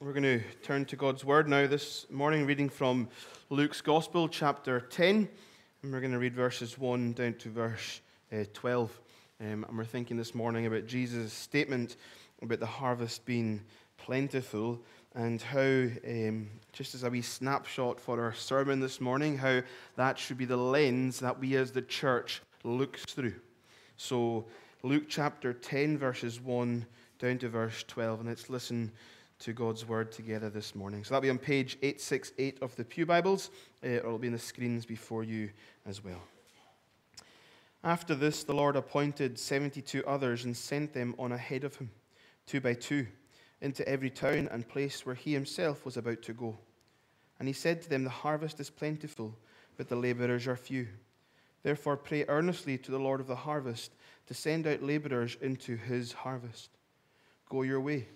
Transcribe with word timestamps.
We're 0.00 0.12
going 0.12 0.24
to 0.24 0.42
turn 0.64 0.86
to 0.86 0.96
God's 0.96 1.24
Word 1.24 1.48
now 1.48 1.68
this 1.68 2.06
morning, 2.10 2.46
reading 2.46 2.68
from 2.68 3.08
Luke's 3.48 3.80
Gospel, 3.80 4.28
chapter 4.28 4.80
10. 4.80 5.28
And 5.82 5.92
we're 5.92 6.00
going 6.00 6.12
to 6.12 6.18
read 6.18 6.34
verses 6.34 6.76
1 6.76 7.12
down 7.12 7.34
to 7.34 7.48
verse 7.48 8.00
uh, 8.32 8.42
12. 8.52 9.00
Um, 9.40 9.64
and 9.68 9.78
we're 9.78 9.84
thinking 9.84 10.16
this 10.16 10.34
morning 10.34 10.66
about 10.66 10.88
Jesus' 10.88 11.32
statement 11.32 11.96
about 12.42 12.58
the 12.58 12.66
harvest 12.66 13.24
being 13.24 13.62
plentiful 13.96 14.80
and 15.14 15.40
how, 15.40 15.60
um, 15.60 16.50
just 16.72 16.96
as 16.96 17.04
a 17.04 17.10
wee 17.10 17.22
snapshot 17.22 18.00
for 18.00 18.20
our 18.20 18.34
sermon 18.34 18.80
this 18.80 19.00
morning, 19.00 19.38
how 19.38 19.62
that 19.94 20.18
should 20.18 20.38
be 20.38 20.44
the 20.44 20.56
lens 20.56 21.20
that 21.20 21.38
we 21.38 21.54
as 21.54 21.70
the 21.70 21.82
church 21.82 22.42
looks 22.64 23.04
through. 23.04 23.36
So, 23.96 24.44
Luke 24.82 25.04
chapter 25.08 25.52
10, 25.52 25.98
verses 25.98 26.40
1 26.40 26.84
down 27.20 27.38
to 27.38 27.48
verse 27.48 27.84
12, 27.86 28.20
and 28.20 28.28
let's 28.28 28.50
listen 28.50 28.90
to 29.44 29.52
God's 29.52 29.86
word 29.86 30.10
together 30.10 30.48
this 30.48 30.74
morning. 30.74 31.04
So 31.04 31.10
that'll 31.10 31.20
be 31.20 31.28
on 31.28 31.36
page 31.36 31.76
868 31.82 32.62
of 32.62 32.74
the 32.76 32.84
Pew 32.84 33.04
Bibles, 33.04 33.50
uh, 33.84 33.88
or 33.88 33.96
it'll 33.96 34.18
be 34.18 34.28
in 34.28 34.32
the 34.32 34.38
screens 34.38 34.86
before 34.86 35.22
you 35.22 35.50
as 35.84 36.02
well. 36.02 36.22
After 37.82 38.14
this, 38.14 38.42
the 38.42 38.54
Lord 38.54 38.74
appointed 38.74 39.38
72 39.38 40.02
others 40.06 40.46
and 40.46 40.56
sent 40.56 40.94
them 40.94 41.14
on 41.18 41.30
ahead 41.30 41.62
of 41.62 41.76
him, 41.76 41.90
two 42.46 42.62
by 42.62 42.72
two, 42.72 43.06
into 43.60 43.86
every 43.86 44.08
town 44.08 44.48
and 44.50 44.66
place 44.66 45.04
where 45.04 45.14
he 45.14 45.34
himself 45.34 45.84
was 45.84 45.98
about 45.98 46.22
to 46.22 46.32
go. 46.32 46.56
And 47.38 47.46
he 47.46 47.52
said 47.52 47.82
to 47.82 47.90
them, 47.90 48.02
The 48.02 48.08
harvest 48.08 48.60
is 48.60 48.70
plentiful, 48.70 49.36
but 49.76 49.90
the 49.90 49.96
laborers 49.96 50.46
are 50.46 50.56
few. 50.56 50.88
Therefore, 51.62 51.98
pray 51.98 52.24
earnestly 52.28 52.78
to 52.78 52.90
the 52.90 52.98
Lord 52.98 53.20
of 53.20 53.26
the 53.26 53.36
harvest 53.36 53.92
to 54.26 54.32
send 54.32 54.66
out 54.66 54.82
laborers 54.82 55.36
into 55.42 55.76
his 55.76 56.12
harvest. 56.12 56.70
Go 57.50 57.60
your 57.60 57.82
way. 57.82 58.08